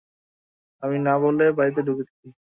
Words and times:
আমি 0.83 0.97
না 0.99 1.13
বলে 1.23 1.45
বাড়িতে 1.57 1.81
ঢুকেছি। 1.87 2.25